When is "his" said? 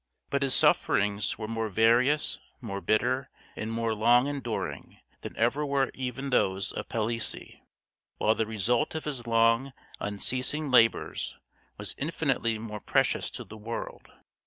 0.41-0.55, 9.05-9.27